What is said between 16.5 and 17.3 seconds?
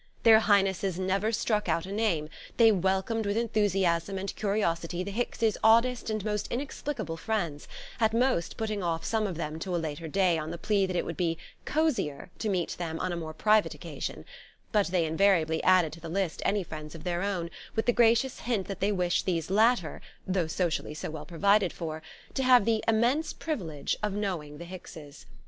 friends of their